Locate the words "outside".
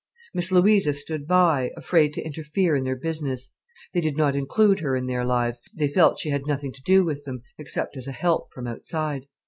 8.65-9.27